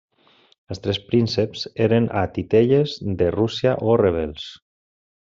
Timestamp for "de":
3.21-3.29